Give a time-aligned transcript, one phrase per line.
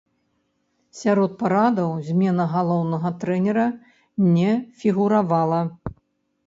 [1.01, 3.67] Сярод парадаў змена галоўнага трэнера
[4.35, 4.51] не
[4.83, 5.61] фігуравала.